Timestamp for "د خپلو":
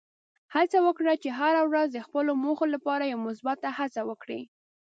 1.93-2.31